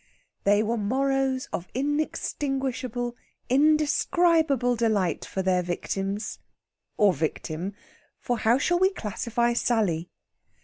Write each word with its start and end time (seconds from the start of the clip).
They 0.45 0.63
were 0.63 0.77
morrows 0.77 1.47
of 1.53 1.67
inextinguishable, 1.75 3.15
indescribable 3.49 4.75
delight 4.75 5.25
for 5.25 5.43
their 5.43 5.61
victims 5.61 6.39
or 6.97 7.13
victim 7.13 7.75
for 8.19 8.39
how 8.39 8.57
shall 8.57 8.79
we 8.79 8.89
classify 8.89 9.53
Sally? 9.53 10.09